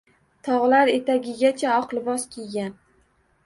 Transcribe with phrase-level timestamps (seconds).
[0.47, 2.77] Tog`lar etagigacha oq libos kiygan